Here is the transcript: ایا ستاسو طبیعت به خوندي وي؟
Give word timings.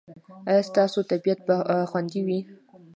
ایا 0.49 0.61
ستاسو 0.69 0.99
طبیعت 1.11 1.39
به 1.47 1.55
خوندي 1.89 2.21
وي؟ 2.27 2.39